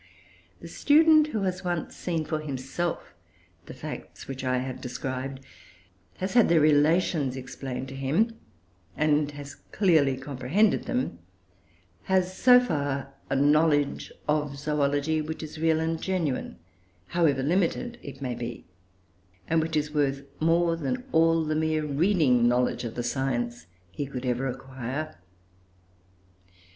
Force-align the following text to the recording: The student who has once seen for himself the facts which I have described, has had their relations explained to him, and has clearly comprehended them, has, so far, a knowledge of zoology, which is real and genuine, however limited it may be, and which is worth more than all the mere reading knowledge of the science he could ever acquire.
The 0.61 0.67
student 0.67 1.27
who 1.27 1.43
has 1.43 1.63
once 1.63 1.95
seen 1.95 2.25
for 2.25 2.39
himself 2.39 3.13
the 3.67 3.73
facts 3.75 4.27
which 4.27 4.43
I 4.43 4.57
have 4.57 4.81
described, 4.81 5.41
has 6.17 6.33
had 6.33 6.49
their 6.49 6.59
relations 6.59 7.35
explained 7.35 7.87
to 7.89 7.95
him, 7.95 8.35
and 8.97 9.29
has 9.33 9.53
clearly 9.53 10.17
comprehended 10.17 10.85
them, 10.85 11.19
has, 12.05 12.35
so 12.35 12.59
far, 12.59 13.13
a 13.29 13.35
knowledge 13.35 14.11
of 14.27 14.57
zoology, 14.57 15.21
which 15.21 15.43
is 15.43 15.59
real 15.59 15.79
and 15.79 16.01
genuine, 16.01 16.57
however 17.09 17.43
limited 17.43 17.99
it 18.01 18.23
may 18.23 18.33
be, 18.33 18.65
and 19.47 19.61
which 19.61 19.75
is 19.75 19.93
worth 19.93 20.25
more 20.39 20.75
than 20.75 21.03
all 21.11 21.45
the 21.45 21.53
mere 21.55 21.85
reading 21.85 22.47
knowledge 22.47 22.83
of 22.83 22.95
the 22.95 23.03
science 23.03 23.67
he 23.91 24.07
could 24.07 24.25
ever 24.25 24.47
acquire. 24.47 25.19